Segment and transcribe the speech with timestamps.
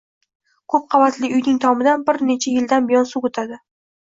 [0.73, 3.63] Ko‘p qavatli uyning tomidan bir necha yildan buyon suv o‘tadi.